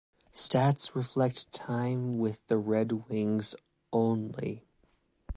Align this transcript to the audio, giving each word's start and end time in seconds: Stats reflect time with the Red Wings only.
Stats 0.33 0.95
reflect 0.95 1.51
time 1.53 2.17
with 2.17 2.47
the 2.47 2.57
Red 2.57 3.07
Wings 3.07 3.53
only. 3.93 4.65